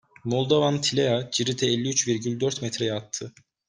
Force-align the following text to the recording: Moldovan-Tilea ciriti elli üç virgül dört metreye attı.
Moldovan-Tilea 0.33 1.21
ciriti 1.37 1.71
elli 1.77 1.87
üç 1.95 2.07
virgül 2.07 2.39
dört 2.39 2.61
metreye 2.61 2.93
attı. 2.93 3.33